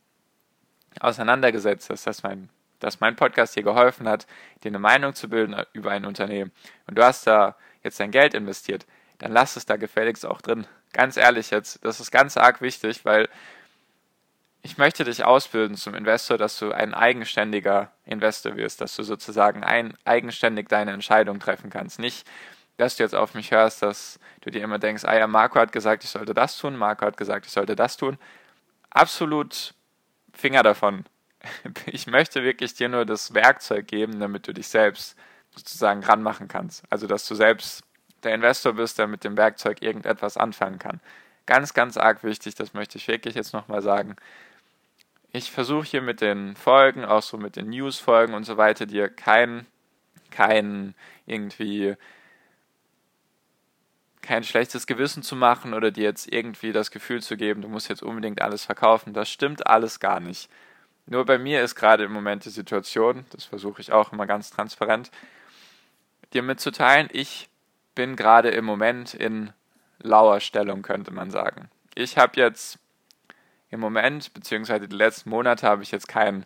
auseinandergesetzt 1.00 1.90
hast, 1.90 2.08
dass 2.08 2.24
mein, 2.24 2.50
dass 2.80 3.00
mein 3.00 3.16
Podcast 3.16 3.56
dir 3.56 3.64
geholfen 3.64 4.08
hat, 4.08 4.26
dir 4.64 4.70
eine 4.70 4.80
Meinung 4.80 5.14
zu 5.14 5.30
bilden 5.30 5.56
über 5.74 5.92
ein 5.92 6.06
Unternehmen 6.06 6.52
und 6.88 6.98
du 6.98 7.04
hast 7.04 7.28
da 7.28 7.56
jetzt 7.84 8.00
dein 8.00 8.12
Geld 8.12 8.34
investiert, 8.34 8.88
dann 9.20 9.32
lass 9.32 9.56
es 9.56 9.66
da 9.66 9.78
gefälligst 9.78 10.26
auch 10.26 10.42
drin. 10.42 10.66
Ganz 10.92 11.18
ehrlich 11.18 11.52
jetzt, 11.52 11.84
das 11.86 12.00
ist 12.00 12.12
ganz 12.12 12.38
arg 12.38 12.62
wichtig, 12.62 13.06
weil 13.06 13.30
ich 14.64 14.78
möchte 14.78 15.04
dich 15.04 15.26
ausbilden 15.26 15.76
zum 15.76 15.94
Investor, 15.94 16.38
dass 16.38 16.58
du 16.58 16.72
ein 16.72 16.94
eigenständiger 16.94 17.92
Investor 18.06 18.56
wirst, 18.56 18.80
dass 18.80 18.96
du 18.96 19.04
sozusagen 19.04 19.64
ein, 19.64 19.94
eigenständig 20.06 20.70
deine 20.70 20.94
Entscheidung 20.94 21.40
treffen 21.40 21.70
kannst. 21.70 22.00
Nicht, 22.00 22.26
dass 22.78 22.96
du 22.96 23.04
jetzt 23.04 23.14
auf 23.14 23.34
mich 23.34 23.52
hörst, 23.52 23.82
dass 23.82 24.20
du 24.42 24.52
dir 24.52 24.64
immer 24.64 24.80
denkst, 24.80 25.04
ah 25.04 25.18
ja, 25.18 25.28
Marco 25.28 25.60
hat 25.60 25.74
gesagt, 25.74 26.06
ich 26.06 26.10
sollte 26.10 26.34
das 26.34 26.58
tun, 26.58 26.78
Marco 26.78 27.06
hat 27.06 27.18
gesagt, 27.18 27.46
ich 27.46 27.52
sollte 27.52 27.76
das 27.76 27.98
tun. 27.98 28.18
Absolut 28.90 29.76
Finger 30.34 30.64
davon. 30.64 31.06
Ich 31.86 32.08
möchte 32.08 32.42
wirklich 32.44 32.74
dir 32.74 32.88
nur 32.88 33.06
das 33.06 33.34
Werkzeug 33.34 33.88
geben, 33.88 34.22
damit 34.22 34.48
du 34.48 34.54
dich 34.54 34.70
selbst 34.70 35.18
sozusagen 35.54 36.02
ranmachen 36.02 36.48
kannst. 36.48 36.84
Also, 36.90 37.06
dass 37.06 37.28
du 37.28 37.36
selbst 37.36 37.84
der 38.24 38.34
Investor 38.34 38.74
bist, 38.74 38.98
der 38.98 39.08
mit 39.08 39.26
dem 39.26 39.36
Werkzeug 39.36 39.82
irgendetwas 39.82 40.38
anfangen 40.38 40.80
kann. 40.80 41.02
Ganz, 41.46 41.74
ganz 41.74 41.98
arg 41.98 42.24
wichtig, 42.24 42.56
das 42.56 42.74
möchte 42.74 42.98
ich 42.98 43.10
wirklich 43.10 43.36
jetzt 43.36 43.54
nochmal 43.54 43.82
sagen. 43.82 44.16
Ich 45.36 45.52
versuche 45.52 45.88
hier 45.88 46.02
mit 46.04 46.22
den 46.22 46.56
Folgen, 46.56 47.04
auch 47.04 47.24
so 47.24 47.38
mit 47.38 47.56
den 47.56 47.70
News-Folgen 47.70 48.36
und 48.36 48.44
so 48.44 48.58
weiter, 48.58 48.86
dir 48.86 49.10
kein, 49.10 49.66
kein 50.30 50.94
irgendwie 51.26 51.96
kein 54.22 54.44
schlechtes 54.44 54.86
Gewissen 54.86 55.24
zu 55.24 55.36
machen 55.36 55.74
oder 55.74 55.90
dir 55.90 56.04
jetzt 56.04 56.32
irgendwie 56.32 56.72
das 56.72 56.92
Gefühl 56.92 57.24
zu 57.24 57.36
geben, 57.36 57.64
du 57.64 57.68
musst 57.68 57.90
jetzt 57.90 58.04
unbedingt 58.04 58.44
alles 58.44 58.64
verkaufen. 58.64 59.14
Das 59.14 59.28
stimmt 59.28 59.66
alles 59.66 60.00
gar 60.00 60.20
nicht. 60.20 60.52
Nur 61.08 61.26
bei 61.26 61.40
mir 61.40 61.64
ist 61.64 61.74
gerade 61.74 62.04
im 62.04 62.14
Moment 62.14 62.46
die 62.46 62.52
Situation, 62.52 63.26
das 63.32 63.44
versuche 63.44 63.82
ich 63.82 63.92
auch 63.92 64.14
immer 64.14 64.28
ganz 64.28 64.52
transparent, 64.52 65.10
dir 66.34 66.44
mitzuteilen, 66.44 67.10
ich 67.12 67.50
bin 67.96 68.16
gerade 68.16 68.50
im 68.50 68.66
Moment 68.66 69.16
in 69.16 69.52
lauer 70.00 70.40
Stellung, 70.40 70.84
könnte 70.84 71.12
man 71.12 71.32
sagen. 71.32 71.72
Ich 71.96 72.18
habe 72.20 72.40
jetzt 72.40 72.78
im 73.74 73.80
Moment, 73.80 74.36
beziehungsweise 74.36 74.88
die 74.88 74.96
letzten 74.96 75.32
Monate, 75.32 75.68
habe 75.68 75.82
ich 75.82 75.92
jetzt 75.92 76.08
kein 76.08 76.46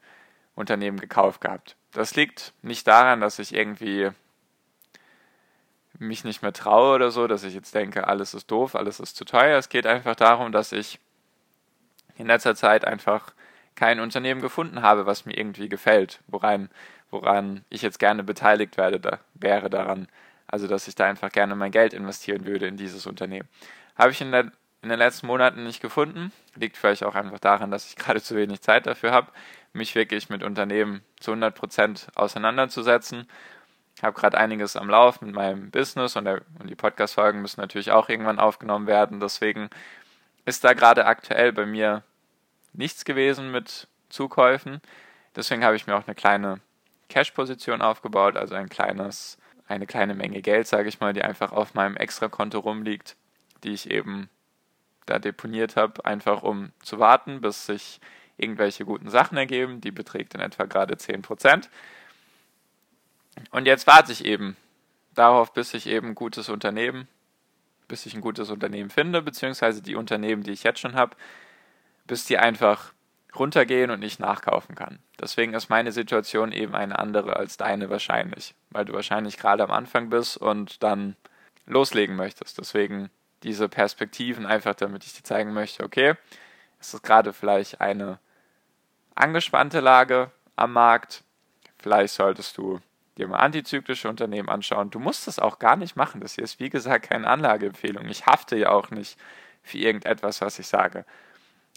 Unternehmen 0.56 0.98
gekauft 0.98 1.42
gehabt. 1.42 1.76
Das 1.92 2.16
liegt 2.16 2.54
nicht 2.62 2.88
daran, 2.88 3.20
dass 3.20 3.38
ich 3.38 3.54
irgendwie 3.54 4.12
mich 6.00 6.24
nicht 6.24 6.42
mehr 6.42 6.54
traue 6.54 6.96
oder 6.96 7.12
so, 7.12 7.28
dass 7.28 7.44
ich 7.44 7.54
jetzt 7.54 7.76
denke, 7.76 8.08
alles 8.08 8.34
ist 8.34 8.50
doof, 8.50 8.76
alles 8.76 9.02
ist 9.02 9.18
zu 9.18 9.26
teuer. 9.26 9.58
Es 9.58 9.68
geht 9.68 9.86
einfach 9.86 10.16
darum, 10.16 10.54
dass 10.54 10.72
ich 10.72 11.00
in 12.16 12.28
letzter 12.28 12.56
Zeit 12.56 12.86
einfach 12.86 13.34
kein 13.76 14.00
Unternehmen 14.00 14.40
gefunden 14.40 14.82
habe, 14.82 15.06
was 15.06 15.26
mir 15.26 15.38
irgendwie 15.38 15.68
gefällt, 15.68 16.22
woran, 16.28 16.70
woran 17.12 17.66
ich 17.70 17.82
jetzt 17.82 18.00
gerne 18.00 18.24
beteiligt 18.24 18.78
werde, 18.78 19.02
da, 19.02 19.20
wäre 19.34 19.70
daran. 19.70 20.08
Also, 20.48 20.68
dass 20.68 20.88
ich 20.88 20.96
da 20.96 21.08
einfach 21.08 21.34
gerne 21.34 21.58
mein 21.58 21.72
Geld 21.72 21.94
investieren 21.94 22.46
würde 22.46 22.68
in 22.68 22.78
dieses 22.78 23.06
Unternehmen. 23.06 23.50
Habe 23.98 24.12
ich 24.12 24.22
in, 24.22 24.32
der, 24.32 24.50
in 24.88 24.90
den 24.90 25.00
letzten 25.00 25.28
Monaten 25.28 25.64
nicht 25.64 25.82
gefunden. 25.82 26.32
Liegt 26.56 26.78
vielleicht 26.78 27.04
auch 27.04 27.16
einfach 27.16 27.40
daran, 27.40 27.72
dass 27.72 27.88
ich 27.88 27.96
gerade 27.96 28.22
zu 28.22 28.36
wenig 28.36 28.62
Zeit 28.62 28.88
dafür 28.88 29.12
habe, 29.12 29.32
mich 29.74 29.96
wirklich 29.96 30.30
mit 30.30 30.44
Unternehmen 30.44 31.02
zu 31.20 31.32
100 31.32 31.54
Prozent 31.54 32.08
auseinanderzusetzen. 32.16 33.28
Ich 33.96 34.04
habe 34.04 34.18
gerade 34.18 34.38
einiges 34.38 34.76
am 34.76 34.90
Lauf 34.90 35.22
mit 35.22 35.34
meinem 35.34 35.72
Business 35.72 36.16
und, 36.16 36.26
der, 36.26 36.42
und 36.60 36.70
die 36.70 36.76
Podcast-Folgen 36.76 37.42
müssen 37.42 37.60
natürlich 37.60 37.92
auch 37.92 38.10
irgendwann 38.10 38.40
aufgenommen 38.40 38.88
werden. 38.88 39.20
Deswegen 39.20 39.70
ist 40.46 40.64
da 40.64 40.74
gerade 40.74 41.06
aktuell 41.06 41.52
bei 41.52 41.66
mir 41.66 42.04
nichts 42.74 43.06
gewesen 43.06 43.52
mit 43.52 43.88
Zukäufen. 44.10 44.82
Deswegen 45.36 45.66
habe 45.66 45.76
ich 45.76 45.88
mir 45.88 45.96
auch 45.96 46.08
eine 46.08 46.16
kleine 46.16 46.62
Cash-Position 47.10 47.82
aufgebaut, 47.82 48.38
also 48.38 48.56
ein 48.56 48.70
kleines 48.70 49.38
eine 49.68 49.86
kleine 49.86 50.16
Menge 50.16 50.42
Geld, 50.42 50.68
sage 50.68 50.88
ich 50.90 51.00
mal, 51.00 51.14
die 51.14 51.24
einfach 51.24 51.52
auf 51.52 51.74
meinem 51.74 51.98
Extrakonto 51.98 52.60
rumliegt, 52.60 53.18
die 53.64 53.74
ich 53.74 53.92
eben 53.92 54.30
da 55.08 55.20
deponiert 55.20 55.76
habe, 55.76 56.06
einfach 56.06 56.44
um 56.44 56.72
zu 56.84 57.00
warten, 57.00 57.42
bis 57.42 57.66
sich 57.66 58.00
irgendwelche 58.38 58.86
guten 58.86 59.10
Sachen 59.10 59.38
ergeben. 59.38 59.82
Die 59.82 59.92
beträgt 59.92 60.36
in 60.36 60.42
etwa 60.42 60.66
gerade 60.66 60.96
10%. 60.96 61.68
Und 63.52 63.66
jetzt 63.66 63.88
warte 63.88 64.12
ich 64.12 64.26
eben 64.26 64.56
darauf, 65.14 65.54
bis 65.54 65.74
ich 65.74 65.88
eben 65.88 66.10
ein 66.10 66.16
gutes 66.16 66.50
Unternehmen, 66.50 67.08
bis 67.88 68.06
ich 68.06 68.14
ein 68.14 68.22
gutes 68.22 68.50
Unternehmen 68.50 68.90
finde, 68.90 69.22
beziehungsweise 69.22 69.82
die 69.82 69.96
Unternehmen, 69.96 70.44
die 70.44 70.52
ich 70.52 70.64
jetzt 70.64 70.80
schon 70.80 70.96
habe, 70.96 71.16
bis 72.06 72.26
die 72.26 72.38
einfach 72.38 72.94
runtergehen 73.36 73.92
und 73.92 74.00
nicht 74.00 74.20
nachkaufen 74.20 74.76
kann. 74.76 75.00
Deswegen 75.20 75.54
ist 75.54 75.70
meine 75.70 75.92
Situation 75.92 76.52
eben 76.52 76.76
eine 76.76 76.98
andere 76.98 77.36
als 77.36 77.58
deine 77.58 77.90
wahrscheinlich, 77.90 78.56
weil 78.70 78.86
du 78.86 78.94
wahrscheinlich 78.94 79.38
gerade 79.38 79.64
am 79.64 79.72
Anfang 79.72 80.10
bist 80.10 80.38
und 80.38 80.82
dann 80.84 81.16
loslegen 81.66 82.16
möchtest. 82.16 82.58
Deswegen 82.58 83.10
diese 83.44 83.70
Perspektiven 83.70 84.46
einfach, 84.46 84.76
damit 84.76 85.06
ich 85.06 85.14
dir 85.14 85.24
zeigen 85.24 85.54
möchte, 85.54 85.84
okay, 85.84 86.16
es 86.80 86.94
ist 86.94 87.04
gerade 87.04 87.34
vielleicht 87.34 87.82
eine 87.82 88.20
angespannte 89.16 89.80
Lage 89.80 90.32
am 90.56 90.74
Markt. 90.74 91.24
Vielleicht 91.78 92.14
solltest 92.14 92.58
du 92.58 92.80
dir 93.18 93.28
mal 93.28 93.38
antizyklische 93.38 94.10
Unternehmen 94.10 94.50
anschauen. 94.50 94.92
Du 94.92 95.00
musst 95.00 95.28
das 95.28 95.40
auch 95.40 95.60
gar 95.60 95.76
nicht 95.76 95.96
machen. 95.96 96.22
Das 96.22 96.36
hier 96.36 96.44
ist, 96.44 96.60
wie 96.60 96.70
gesagt, 96.70 97.10
keine 97.10 97.28
Anlageempfehlung. 97.28 98.08
Ich 98.08 98.26
hafte 98.26 98.56
ja 98.56 98.70
auch 98.70 98.92
nicht 98.92 99.18
für 99.64 99.78
irgendetwas, 99.78 100.42
was 100.42 100.60
ich 100.60 100.68
sage. 100.68 101.06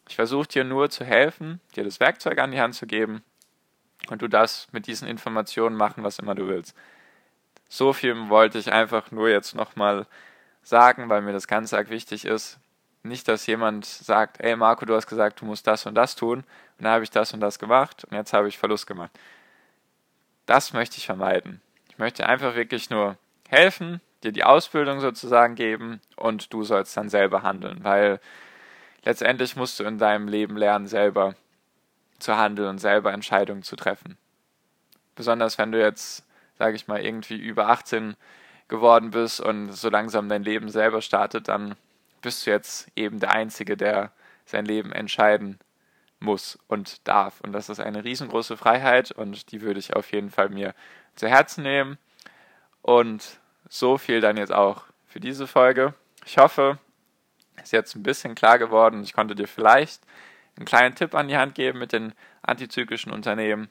Ich 0.08 0.16
versuche 0.16 0.48
dir 0.48 0.64
nur 0.64 0.90
zu 0.90 1.04
helfen, 1.04 1.60
dir 1.76 1.84
das 1.84 2.00
Werkzeug 2.00 2.38
an 2.38 2.50
die 2.50 2.60
Hand 2.60 2.74
zu 2.74 2.86
geben 2.86 3.22
und 4.08 4.22
du 4.22 4.28
darfst 4.28 4.72
mit 4.72 4.86
diesen 4.86 5.08
Informationen 5.08 5.76
machen, 5.76 6.04
was 6.04 6.18
immer 6.18 6.34
du 6.34 6.48
willst. 6.48 6.74
So 7.68 7.92
viel 7.92 8.28
wollte 8.28 8.58
ich 8.58 8.72
einfach 8.72 9.10
nur 9.12 9.28
jetzt 9.28 9.54
nochmal 9.54 10.06
sagen, 10.62 11.08
weil 11.08 11.22
mir 11.22 11.32
das 11.32 11.46
ganz 11.46 11.72
arg 11.72 11.90
wichtig 11.90 12.24
ist. 12.24 12.58
Nicht, 13.02 13.28
dass 13.28 13.46
jemand 13.46 13.86
sagt, 13.86 14.40
ey 14.40 14.56
Marco, 14.56 14.84
du 14.84 14.94
hast 14.94 15.06
gesagt, 15.06 15.40
du 15.40 15.46
musst 15.46 15.66
das 15.66 15.86
und 15.86 15.94
das 15.94 16.16
tun 16.16 16.40
und 16.40 16.84
dann 16.84 16.92
habe 16.92 17.04
ich 17.04 17.10
das 17.10 17.32
und 17.32 17.40
das 17.40 17.58
gemacht 17.58 18.04
und 18.04 18.16
jetzt 18.16 18.32
habe 18.32 18.48
ich 18.48 18.58
Verlust 18.58 18.86
gemacht. 18.86 19.10
Das 20.44 20.72
möchte 20.72 20.98
ich 20.98 21.06
vermeiden. 21.06 21.62
Ich 21.88 21.98
möchte 21.98 22.26
einfach 22.26 22.54
wirklich 22.54 22.90
nur 22.90 23.16
helfen, 23.48 24.00
dir 24.22 24.32
die 24.32 24.44
Ausbildung 24.44 25.00
sozusagen 25.00 25.54
geben 25.54 26.00
und 26.16 26.52
du 26.52 26.62
sollst 26.62 26.96
dann 26.96 27.08
selber 27.08 27.42
handeln, 27.42 27.82
weil 27.82 28.20
letztendlich 29.02 29.56
musst 29.56 29.80
du 29.80 29.84
in 29.84 29.98
deinem 29.98 30.28
Leben 30.28 30.56
lernen, 30.56 30.86
selber 30.86 31.34
zu 32.18 32.36
handeln 32.36 32.68
und 32.68 32.78
selber 32.78 33.12
Entscheidungen 33.12 33.62
zu 33.62 33.76
treffen. 33.76 34.18
Besonders 35.14 35.56
wenn 35.56 35.72
du 35.72 35.80
jetzt, 35.80 36.24
sage 36.58 36.76
ich 36.76 36.86
mal, 36.86 37.00
irgendwie 37.00 37.36
über 37.36 37.68
18 37.68 38.14
geworden 38.70 39.10
bist 39.10 39.40
und 39.40 39.72
so 39.72 39.90
langsam 39.90 40.30
dein 40.30 40.44
Leben 40.44 40.70
selber 40.70 41.02
startet, 41.02 41.48
dann 41.48 41.76
bist 42.22 42.46
du 42.46 42.50
jetzt 42.50 42.88
eben 42.96 43.20
der 43.20 43.32
Einzige, 43.32 43.76
der 43.76 44.12
sein 44.46 44.64
Leben 44.64 44.92
entscheiden 44.92 45.58
muss 46.20 46.58
und 46.68 47.06
darf. 47.06 47.40
Und 47.40 47.52
das 47.52 47.68
ist 47.68 47.80
eine 47.80 48.04
riesengroße 48.04 48.56
Freiheit 48.56 49.10
und 49.10 49.52
die 49.52 49.60
würde 49.60 49.80
ich 49.80 49.94
auf 49.94 50.12
jeden 50.12 50.30
Fall 50.30 50.48
mir 50.48 50.74
zu 51.16 51.28
Herzen 51.28 51.62
nehmen. 51.62 51.98
Und 52.82 53.40
so 53.68 53.98
viel 53.98 54.20
dann 54.20 54.36
jetzt 54.36 54.52
auch 54.52 54.84
für 55.06 55.20
diese 55.20 55.46
Folge. 55.46 55.94
Ich 56.24 56.38
hoffe, 56.38 56.78
ist 57.62 57.72
jetzt 57.72 57.94
ein 57.94 58.02
bisschen 58.02 58.34
klar 58.34 58.58
geworden. 58.58 59.02
Ich 59.02 59.12
konnte 59.12 59.34
dir 59.34 59.48
vielleicht 59.48 60.02
einen 60.56 60.66
kleinen 60.66 60.94
Tipp 60.94 61.14
an 61.14 61.28
die 61.28 61.36
Hand 61.36 61.54
geben 61.54 61.78
mit 61.78 61.92
den 61.92 62.12
antizyklischen 62.42 63.12
Unternehmen. 63.12 63.68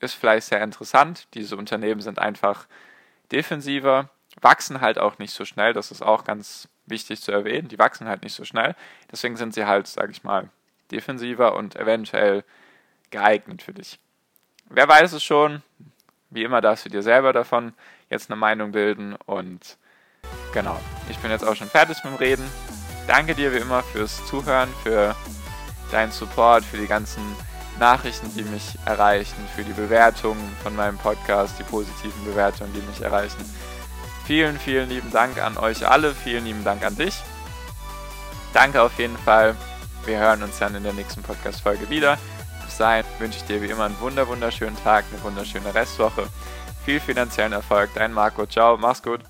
Ist 0.00 0.14
vielleicht 0.14 0.46
sehr 0.46 0.62
interessant. 0.62 1.26
Diese 1.34 1.56
Unternehmen 1.56 2.00
sind 2.00 2.18
einfach 2.18 2.66
defensiver, 3.32 4.10
wachsen 4.40 4.80
halt 4.80 4.98
auch 4.98 5.18
nicht 5.18 5.32
so 5.32 5.44
schnell. 5.44 5.72
Das 5.72 5.90
ist 5.90 6.02
auch 6.02 6.24
ganz 6.24 6.68
wichtig 6.86 7.22
zu 7.22 7.32
erwähnen. 7.32 7.68
Die 7.68 7.78
wachsen 7.78 8.08
halt 8.08 8.22
nicht 8.22 8.34
so 8.34 8.44
schnell. 8.44 8.74
Deswegen 9.10 9.36
sind 9.36 9.54
sie 9.54 9.66
halt, 9.66 9.86
sage 9.86 10.12
ich 10.12 10.24
mal, 10.24 10.48
defensiver 10.90 11.54
und 11.54 11.76
eventuell 11.76 12.44
geeignet 13.10 13.62
für 13.62 13.72
dich. 13.72 13.98
Wer 14.68 14.88
weiß 14.88 15.12
es 15.12 15.24
schon. 15.24 15.62
Wie 16.30 16.44
immer 16.44 16.60
darfst 16.60 16.84
du 16.84 16.90
dir 16.90 17.02
selber 17.02 17.32
davon 17.32 17.72
jetzt 18.10 18.30
eine 18.30 18.36
Meinung 18.36 18.72
bilden. 18.72 19.16
Und 19.26 19.78
genau, 20.52 20.78
ich 21.08 21.18
bin 21.18 21.30
jetzt 21.30 21.44
auch 21.44 21.56
schon 21.56 21.68
fertig 21.68 22.04
mit 22.04 22.12
dem 22.12 22.16
Reden 22.16 22.50
danke 23.08 23.34
dir 23.34 23.52
wie 23.52 23.56
immer 23.56 23.82
fürs 23.82 24.24
Zuhören, 24.26 24.68
für 24.84 25.16
deinen 25.90 26.12
Support, 26.12 26.62
für 26.62 26.76
die 26.76 26.86
ganzen 26.86 27.22
Nachrichten, 27.80 28.30
die 28.36 28.42
mich 28.42 28.78
erreichen, 28.84 29.36
für 29.56 29.64
die 29.64 29.72
Bewertungen 29.72 30.56
von 30.62 30.76
meinem 30.76 30.98
Podcast, 30.98 31.58
die 31.58 31.64
positiven 31.64 32.24
Bewertungen, 32.24 32.72
die 32.74 32.82
mich 32.82 33.00
erreichen. 33.00 33.38
Vielen, 34.28 34.58
vielen 34.58 34.90
lieben 34.90 35.10
Dank 35.10 35.42
an 35.42 35.56
euch 35.56 35.88
alle, 35.88 36.14
vielen 36.14 36.44
lieben 36.44 36.62
Dank 36.62 36.84
an 36.84 36.94
dich. 36.94 37.14
Danke 38.52 38.82
auf 38.82 38.98
jeden 38.98 39.16
Fall. 39.16 39.56
Wir 40.04 40.18
hören 40.18 40.42
uns 40.42 40.58
dann 40.58 40.74
in 40.74 40.82
der 40.82 40.92
nächsten 40.92 41.22
Podcast-Folge 41.22 41.88
wieder. 41.88 42.18
Bis 42.62 42.76
sein, 42.76 43.06
wünsche 43.20 43.38
ich 43.38 43.44
dir 43.44 43.62
wie 43.62 43.70
immer 43.70 43.86
einen 43.86 43.98
wunder 44.00 44.28
wunderschönen 44.28 44.76
Tag, 44.84 45.06
eine 45.10 45.22
wunderschöne 45.22 45.74
Restwoche. 45.74 46.26
Viel 46.84 47.00
finanziellen 47.00 47.54
Erfolg, 47.54 47.88
dein 47.94 48.12
Marco. 48.12 48.44
Ciao, 48.44 48.76
mach's 48.76 49.02
gut. 49.02 49.22